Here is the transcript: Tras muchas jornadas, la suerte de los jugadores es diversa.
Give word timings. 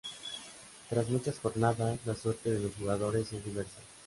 Tras 0.89 1.07
muchas 1.09 1.37
jornadas, 1.37 1.99
la 2.07 2.15
suerte 2.15 2.49
de 2.51 2.59
los 2.59 2.73
jugadores 2.75 3.31
es 3.33 3.45
diversa. 3.45 3.79